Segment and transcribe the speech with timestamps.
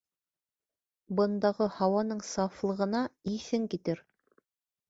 [1.19, 3.03] Бындағы һауаның сафлығына
[3.37, 4.03] иҫең китер.